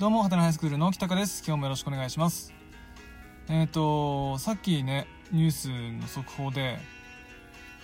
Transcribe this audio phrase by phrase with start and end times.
[0.00, 1.44] どうも、ハテナハイスクールの北川です。
[1.46, 2.54] 今日もよろしくお願いします。
[3.50, 6.78] えっ、と、さっきね、ニュースの速報で、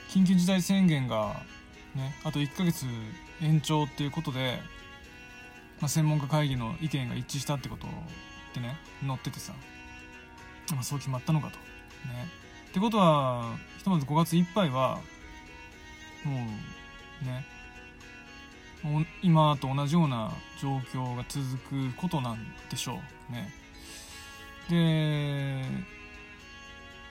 [0.08, 1.42] 緊急事態宣言が、
[1.94, 2.86] ね、あと1ヶ月
[3.42, 4.60] 延長っていうことで、
[5.78, 7.90] まあ、専門家会議の意見が一致したってことっ
[8.54, 9.52] てね、載っててさ、
[10.72, 11.58] まあ、そう決まったのかと。
[11.58, 11.64] ね。
[12.70, 15.00] ってことは、ひとまず5月いっぱいは、
[16.24, 16.32] も
[17.22, 17.44] う、ね、
[19.22, 22.38] 今と同じような状況が続くことなん
[22.70, 23.00] でしょ
[23.30, 23.50] うね。
[24.68, 25.64] で、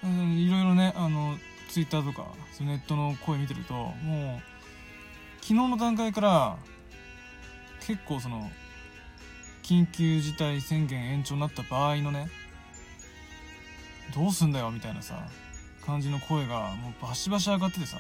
[0.04, 1.38] うんいろいろね、あの、
[1.70, 4.56] ツイッターとか、そういうネットの声見てると、もう、
[5.42, 6.58] 昨日の段階から、
[7.82, 8.50] 結構その、
[9.64, 12.30] 緊急事態宣言延長になった場合のね、
[14.14, 15.28] どうすんだよみたいなさ、
[15.86, 17.98] 感じの声がもうバシバシ上がっててさ、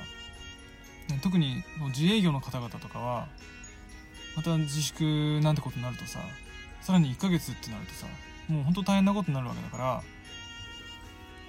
[1.23, 3.27] 特に自営業の方々とかは、
[4.35, 6.19] また自粛なんてことになるとさ
[6.81, 8.08] さらに1ヶ月ってなるとさ
[8.47, 9.78] もうほんと大変なことになるわけだか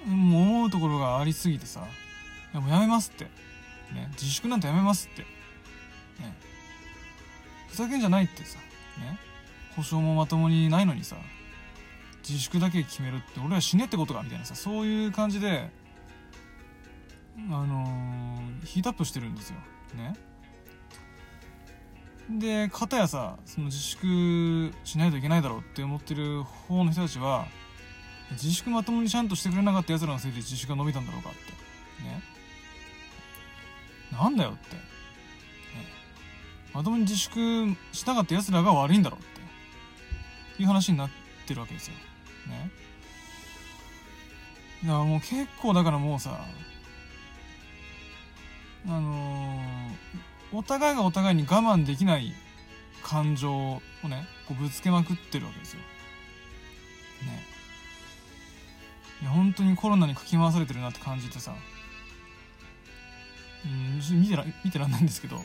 [0.07, 1.81] らもう思うところがありすぎてさ
[2.53, 3.25] やもうやめますって、
[3.93, 5.27] ね、自粛なんてやめますって、ね、
[7.67, 8.57] ふざけんじゃないってさ、
[8.99, 9.19] ね、
[9.75, 11.15] 保証もまともにないのにさ。
[12.27, 15.69] 自粛だけ決めるって俺は死ねってことかみたいなさそういう感じで
[17.49, 19.55] あのーヒートアップしてるんですよ。
[19.95, 20.13] ね。
[22.29, 27.47] で片やさその自粛しないといけないだろうって思ってる方の人たちは
[28.31, 31.39] 自粛まともにちゃんとしてくれなかった奴らのせいで自粛が伸びたんだろうかって。
[32.03, 32.21] ね。
[34.11, 34.81] なんだよって、ね、
[36.73, 40.61] まともに自粛しなかった奴らが悪いんだろうって。
[40.61, 41.09] いう話になっ
[41.47, 41.93] てるわけですよ。
[42.47, 42.69] ね。
[44.83, 46.45] だからもう結構だからもうさ
[48.85, 52.33] あのーお互いがお互いに我慢できない
[53.03, 55.79] 感情をねこうぶつけまくってるわけですよ。
[55.79, 55.85] ね。
[59.21, 61.53] いや本当にコロナにかき回されてるなって感じてさ
[63.65, 65.43] うん見てら見てらんないんですけどね。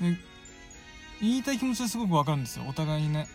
[0.00, 0.16] で
[1.20, 3.26] 言いたい気持ちはすごくわかるんですよお互いにね。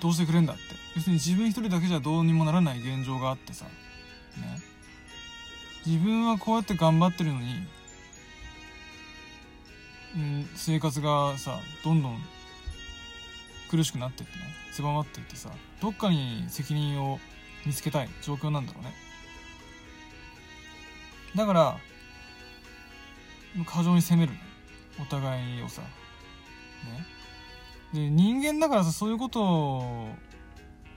[0.00, 0.62] どうしてくれんだって
[0.94, 3.70] 要するに自分一人だけじゃどうにもならない現状があってさね
[5.86, 7.46] 自分はこうやって頑張ってるのに、
[10.16, 12.18] うん、生活がさどんどん
[13.70, 17.20] 苦しくなってってね狭まっていってさどっかに責任を
[17.64, 18.94] 見つけたい状況なんだろうね。
[21.34, 21.78] だから
[23.64, 24.32] 過剰に責める
[25.00, 25.82] お互いをさ。
[25.82, 25.88] ね。
[27.92, 30.08] で人間だからさそういうこと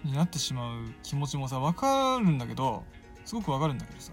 [0.04, 2.84] になってしまう気持ちもさ分かるんだけど
[3.26, 4.12] すごく分かるんだけどさ。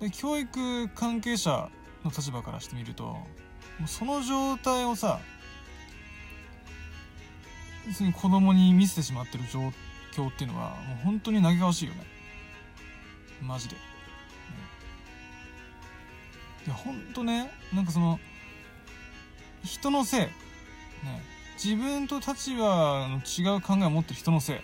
[0.00, 1.68] で教育関係者
[2.04, 3.16] の立場からしてみると
[3.86, 5.20] その状態をさ
[7.86, 9.60] 要するに子供に見せてしまってる状
[10.12, 12.04] 況っていうのはもう本当に嘆かわしいよね。
[13.42, 13.80] マジで、ね、
[16.66, 18.20] いや本当ねなんかその
[19.64, 20.30] 人のせい、ね、
[21.62, 24.56] 自分と立場の違う考えを持ってる人のせい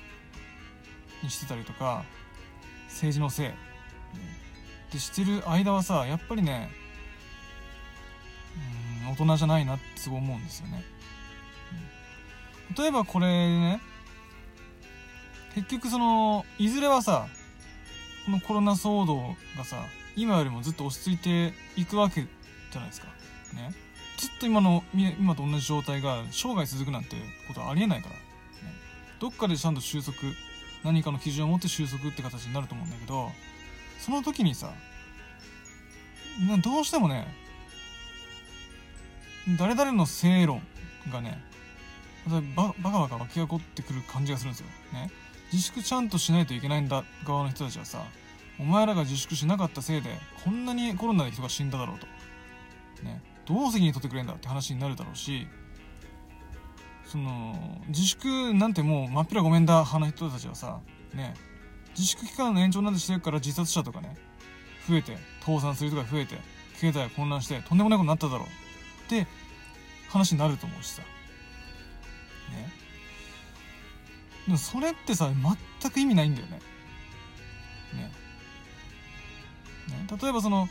[1.24, 2.04] にしてたりとか
[2.88, 3.50] 政治のせい、
[4.96, 6.70] ってしてる間はさやっぱりね
[9.04, 10.82] うん大人じゃないなってすごい思うんですよね、
[11.72, 11.86] うん
[12.76, 13.80] 例えばこれね
[15.54, 17.28] 結局そのいずれはさ
[18.26, 19.76] このコロナ騒動がさ
[20.16, 23.06] 今よりもずっと落ち着いていくわけじゃないですか。
[23.54, 23.72] ね。
[24.18, 28.20] ずっと今の今と同じ状態が生涯続くなんてことはありえないから、ね、
[29.20, 30.16] どっかでちゃんと収束
[30.84, 33.30] 何かの基準を持って収束って形になると思うんだけど
[34.06, 34.70] その時にさ
[36.62, 37.26] どうしてもね
[39.58, 40.62] 誰々の正論
[41.10, 41.42] がね
[42.54, 44.66] ババカバカ湧き起こってくる感じがするんですよ。
[44.92, 45.10] ね、
[45.52, 48.04] 自粛ちゃんとしないといけないんだ側の人たちはさ
[48.60, 50.10] お前らが自粛しなかったせいで
[50.44, 52.06] こんなにコロナで人が死んだだろうと。
[53.02, 55.48] ね、どう責任取ってくれんだって話になるだろうし
[57.04, 60.78] その自粛なんてもう真っ平ごめんだ派の人たちはさ
[61.12, 61.34] ね
[61.97, 64.16] 自粛期間の延長なんてしてるから自殺者とかね
[64.89, 66.37] 増えて倒産する人が増えて
[66.81, 68.47] 経済が混乱してとんでもないことになっただろう。
[68.47, 69.27] って
[70.10, 71.03] 話になると思うしさ。
[71.03, 71.09] ね。
[74.47, 75.31] でもそれってさ
[75.81, 76.60] 全く意味ないんだよね。
[77.95, 78.13] ね。
[79.89, 80.07] ね。
[80.21, 80.69] 例えばその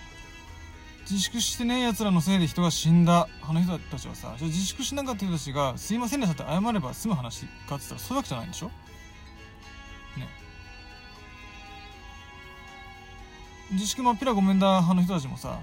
[1.10, 8.72] 自粛してねえ奴らのせいで人が死んだあの人たちはさじゃ自粛しなかった人たちがすいませんでしたって謝れば済む話かって言ったらそういうわけじゃないんでしょ？
[13.72, 15.60] 自粛まっぴらごめんだ派の人たちもさ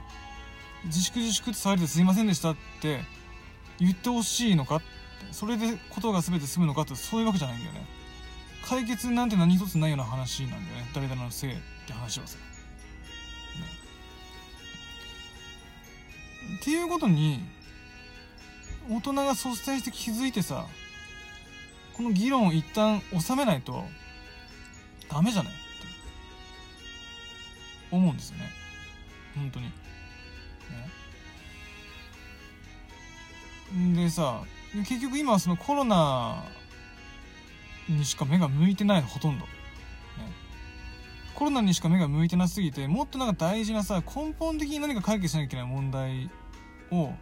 [0.85, 3.01] 自粛自粛って騒いですいませんでしたって
[3.79, 4.81] 言ってほしいのか？
[5.31, 7.87] それでことが全て済むのかってそういうわけじゃないんだよね。
[8.65, 10.91] 解決なんて何一つないような話なんだよね。
[10.95, 11.57] 誰々のせいっ
[11.87, 12.43] て話はさ、ね、
[16.61, 17.41] っていうことに
[18.91, 20.67] 大人が率先して気づいてさ
[21.97, 23.85] この議論を一旦収めないと
[25.09, 25.53] ダメじゃない？
[27.93, 28.51] 思うんですよね。
[29.35, 29.67] 本当に。
[29.67, 29.73] ね。
[34.03, 34.43] でさ
[34.75, 36.45] 結局今はそのコロナ
[37.89, 39.51] にしか目が向いてないほとんど、ね、
[41.35, 46.31] コロナにしか目が向いてなすぎてもっとなんか大事なさ根本的に何か解決しなきゃいけない問題
[46.91, 47.13] を、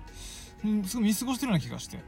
[0.85, 1.97] すごい見過ごしてるような気がして。
[1.97, 2.03] ね。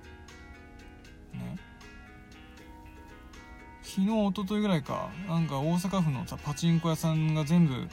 [3.82, 7.88] 昨日一昨日ぐらいかなんか大阪府のさパチンコ屋さんが全部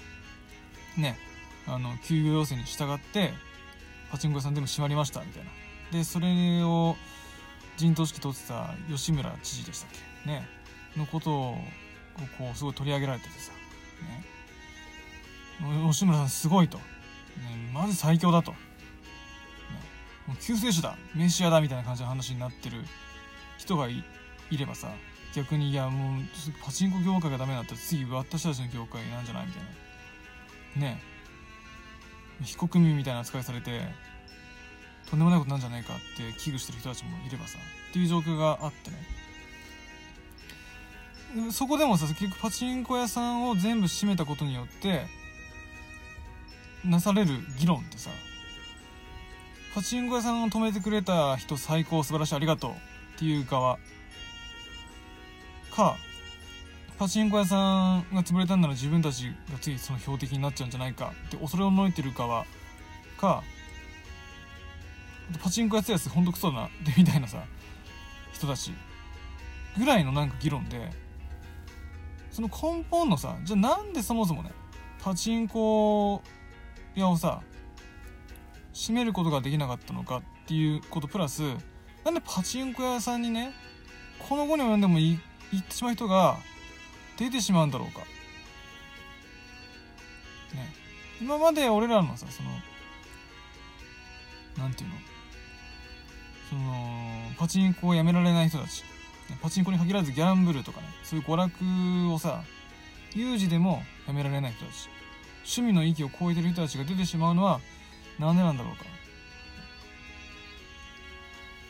[0.98, 1.18] ね
[1.68, 3.34] あの休業要請に従って
[4.12, 5.50] パチンコ屋さん全部閉まりましたみたいな。
[5.92, 6.96] でそれを
[7.78, 9.90] 陣頭指揮取ってた吉村知事でしたっ
[10.26, 10.30] け？
[10.30, 10.48] ね。
[10.98, 11.58] のことを
[12.38, 13.52] こうすごい取り上げられててさ。
[14.02, 14.24] ね。
[15.90, 16.84] 吉村さんすごいと、ね、
[17.74, 18.58] まず最強だと、ね、
[20.28, 20.98] もう救世主だ。
[21.16, 22.84] メシアだみたいな感じの話になってる
[23.58, 24.04] 人がい
[24.52, 24.90] ればさ。
[25.36, 26.24] 逆にいやもう
[26.66, 29.46] パチンコ業界がダメだったら次私たちの業界なんじゃない？
[29.48, 29.70] みたいな。
[30.75, 31.01] ね
[32.44, 33.81] 非国民みたいな扱いされて
[35.10, 37.57] とんでもないことなんじゃないかって危惧してる人たちもいればさ
[37.89, 38.98] っていう状況があってね。
[41.51, 45.06] そこでもさ結局パチンコ屋さんを全部閉めたことによって
[46.83, 48.10] なされる議論ってさ
[49.75, 53.77] パチンコ屋さんを止めてくれた人最高素晴らしいありがとうっていう側
[55.71, 55.98] か
[57.00, 57.56] パチンコ屋さ
[58.00, 62.46] んが潰れたんなら自分たちが次その標的になっちゃうんじゃないかって恐れをのいてる側
[63.18, 63.42] か
[65.42, 67.42] パチンコやってやつほんとクソだなってみたいなさ
[68.34, 68.74] 人たち
[69.78, 70.92] ぐらいのなんか議論で
[72.31, 74.52] その根本のさじゃあなんでそもそもね
[75.02, 76.22] パチンコ
[76.95, 77.42] 屋をさ
[78.74, 81.44] 閉めることができなかったのかっていうことプラス
[82.04, 83.54] なんでパチンコ屋さんにね
[84.28, 85.18] この後に及んでも行
[85.57, 86.38] ってしまう人が
[87.19, 88.00] 出てしまうんだろうか。
[88.00, 88.06] ね。
[91.21, 92.50] 今まで俺らのさ、その、
[94.57, 94.95] なんていうの？
[96.50, 98.83] その、パチンコをやめられない人たち。
[99.42, 102.44] パチンコに限らずギャンブルとかね、そういう娯楽をさ、
[103.13, 104.89] 有事でもやめられない人たち。
[105.39, 107.60] 趣味の域を超えてる人たちが出てしまうのは、
[108.18, 108.86] なんでなんだろうか。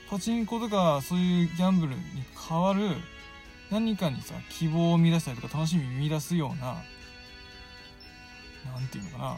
[0.09, 2.01] パチンコとかそういうギャンブルに
[2.49, 2.95] 変わる
[3.71, 6.81] 何かにさ希望を見出したりとか楽しみ見出すような
[8.73, 9.37] なんていうのかな。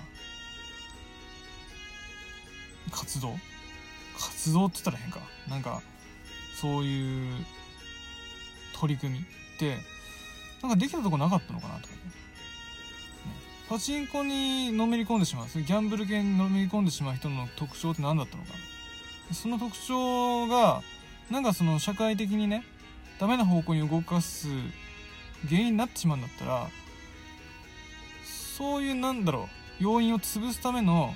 [2.92, 3.36] 活動？
[4.18, 5.19] 活動って言ったら変か。
[5.50, 5.81] なんか
[6.60, 7.45] そういう
[8.80, 9.24] 取り組みっ
[9.60, 9.78] て
[10.62, 11.94] なんかできたとこなかったのかなとか。
[11.94, 12.00] ね。
[13.69, 18.50] パチンコにのめり込んでしまうギャンブル系にのめり込んでしまう人の特徴って何だったのか。
[19.33, 20.81] その特徴が
[21.30, 22.66] なんかその社会的にね
[23.21, 24.47] ダメな方向に動かす
[25.47, 26.68] 原因になってしまうんだったら
[28.56, 29.47] そういうなんだろ
[29.79, 31.13] う要因を潰すための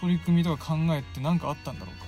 [0.00, 2.06] 取り組みとか考えって何かあったんだろうか。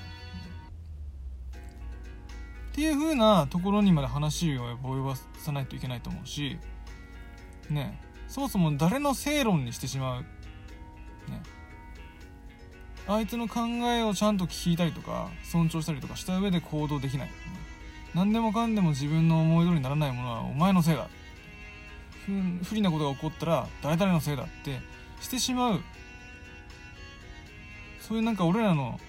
[2.72, 6.58] っていう風なところにまで話を及ばさないといけないと思うし
[7.70, 11.42] ねそもそも誰の正論にしてしまうね。
[13.06, 13.60] 相手の考
[13.92, 17.34] えをちゃんと聞いたりとか尊重したりとかした上で行動できない、ね、
[18.14, 21.08] 何でもかんでも自分の思い通りにならないものはお前のせいだ。
[22.62, 24.78] 不利なことが起こったら誰々のせいだって
[25.20, 25.82] してしまう。
[28.00, 29.00] そういうなんか俺らの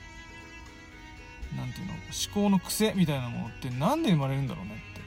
[1.56, 5.02] なんていうの思考の癖みたいなものって何で生まれるんだろうねって。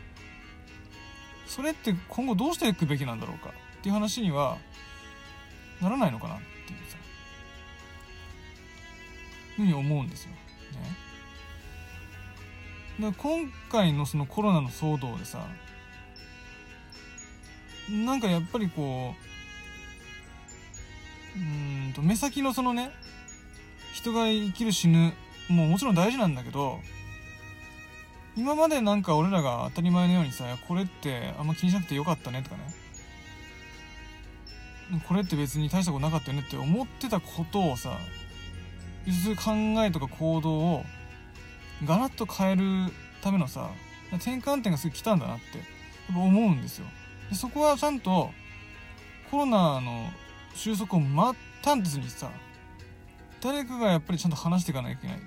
[1.47, 3.51] それって今後どうしていくべきなんだろうか。
[3.51, 3.53] っ
[3.83, 4.59] ていう話には
[5.81, 6.97] ならないのかなっていうさ。
[9.57, 10.31] ふうに思うんですよ。
[10.31, 10.37] ね。
[12.99, 15.47] で今回のそのコロナの騒動でさ
[17.91, 19.15] なんかやっぱりこ
[21.37, 22.91] ううんと目先のそのね
[23.95, 25.13] 人が生きる死ぬ
[25.49, 26.81] もうもちろん大事なんだけど
[28.37, 32.63] 今までなんか俺らが当たり前のようにさこれってあんま気にしなくてよかったねとかね。
[35.07, 37.99] これって別に大したことなかったよねって思ってたことをさ
[39.37, 39.53] 考
[39.85, 40.85] えとか行動を
[41.85, 43.71] ガラッと変えるためのさ
[44.13, 46.87] 転換点がすぐ来たんだなってやっぱ思うんですよ。
[47.31, 48.31] でそこはちゃんと
[49.31, 50.11] コロナの
[50.55, 52.31] 収束を待ったずにさ
[53.41, 55.17] 誰かがやっぱりちゃんと話していかなきゃいけない。
[55.17, 55.25] ね。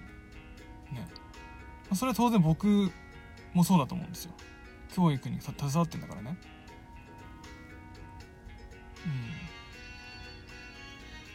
[0.94, 2.92] まあそれは当然僕
[3.54, 4.34] もそうだと思うんですよ。
[4.94, 6.38] 教育に携わってんだからね。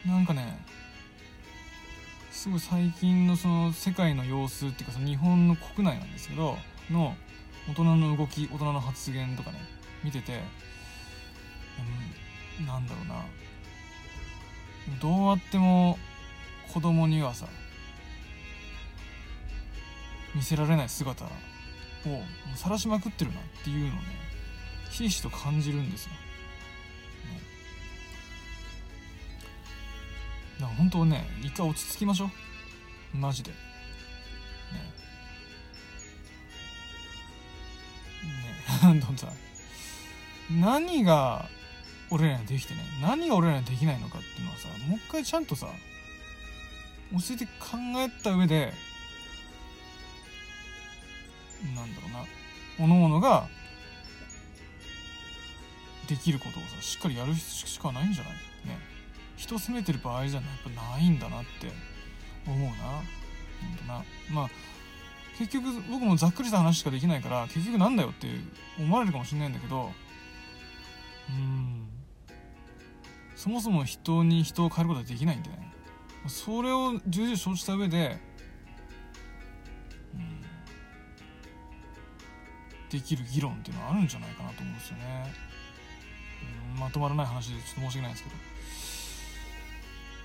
[0.05, 0.11] うん。
[0.11, 0.59] なんかね
[2.37, 6.55] すごい最近のその世界の様子っていうかその日本の国内なんですけど
[6.91, 7.15] の
[7.67, 9.57] 大人の動き大人の発言とかね
[10.03, 10.39] 見てて、
[12.59, 13.25] うん、なんだろうな。
[15.01, 15.97] どうあっても
[16.71, 17.47] 子供にはさ
[20.35, 21.29] 見せられない姿を
[22.55, 23.97] 晒しまくってるなっていうのをね
[24.91, 26.11] ひしひしと感じるんですよ、
[30.59, 32.31] だか本当ね一回落ち着きましょ
[33.13, 33.17] う。
[33.17, 33.51] マジで。
[33.51, 33.57] ね。
[38.93, 38.99] ね。
[39.05, 39.27] どんさ
[40.51, 41.47] 何が
[42.09, 45.67] 俺らにできてね何が俺らにできないのかっていうのはさもう一回ちゃんとさ
[47.11, 48.73] 教えて考えた上で
[51.75, 52.19] なんだろうな
[52.77, 53.47] 各々が
[56.07, 58.33] できることをさしっかりやるしかないんじゃない？
[58.67, 58.79] ね。
[59.37, 61.71] 人を責めてる場合じゃやっぱないんだなって
[62.45, 62.67] 思うな。
[62.67, 64.03] ほんとな。
[64.31, 64.49] まあ
[65.37, 68.27] 結局僕もざっくりした話しかできないから結局なんだよって
[68.79, 69.91] 思われるかもしれないんだけど
[71.29, 71.87] うん。
[73.35, 75.71] そもそも人に人を変えることはできないんでね。
[76.27, 78.17] それを重々承知した上で、
[80.13, 80.41] うん、
[82.89, 85.33] できる議論っていうのはあるんじゃないかなと思うんですよね、
[86.77, 88.35] まとまらない話でちょっと申し訳ないんですけど。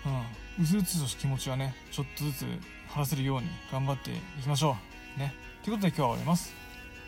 [0.06, 0.64] うん。
[0.64, 2.40] うつうつとした気持ちはねちょっとずつ
[2.88, 4.76] 晴らせるように頑張っていきましょ
[5.16, 5.18] う。
[5.18, 5.35] ね。
[5.62, 6.54] ということで今日は終わります。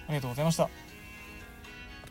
[0.07, 0.84] ありがとうございました。